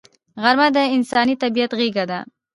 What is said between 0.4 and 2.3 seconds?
غرمه د انساني طبیعت غېږه ده